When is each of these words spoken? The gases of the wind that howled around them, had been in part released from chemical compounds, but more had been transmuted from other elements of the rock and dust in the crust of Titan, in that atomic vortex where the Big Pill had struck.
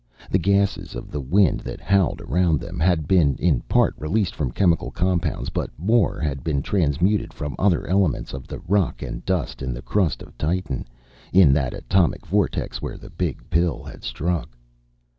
The 0.31 0.39
gases 0.39 0.95
of 0.95 1.11
the 1.11 1.19
wind 1.21 1.59
that 1.59 1.79
howled 1.79 2.21
around 2.21 2.59
them, 2.59 2.79
had 2.79 3.07
been 3.07 3.35
in 3.35 3.61
part 3.69 3.93
released 3.99 4.33
from 4.33 4.51
chemical 4.51 4.89
compounds, 4.89 5.51
but 5.51 5.69
more 5.77 6.19
had 6.19 6.43
been 6.43 6.63
transmuted 6.63 7.31
from 7.35 7.55
other 7.59 7.85
elements 7.85 8.33
of 8.33 8.47
the 8.47 8.57
rock 8.61 9.03
and 9.03 9.23
dust 9.25 9.61
in 9.61 9.75
the 9.75 9.83
crust 9.83 10.23
of 10.23 10.35
Titan, 10.39 10.87
in 11.31 11.53
that 11.53 11.75
atomic 11.75 12.25
vortex 12.25 12.81
where 12.81 12.97
the 12.97 13.11
Big 13.11 13.47
Pill 13.51 13.83
had 13.83 14.03
struck. 14.03 14.57